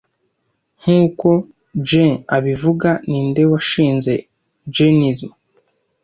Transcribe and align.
Nk’uko 0.79 1.27
Jain 1.87 2.13
abivuga, 2.37 2.89
ninde 3.09 3.43
washinze 3.51 4.13
Jainism 4.75 5.29